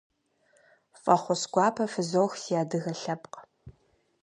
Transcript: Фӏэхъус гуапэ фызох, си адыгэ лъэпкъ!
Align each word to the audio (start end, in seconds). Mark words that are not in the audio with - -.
Фӏэхъус 1.01 1.43
гуапэ 1.53 1.85
фызох, 1.91 2.31
си 2.41 2.53
адыгэ 2.61 2.93
лъэпкъ! 3.01 3.37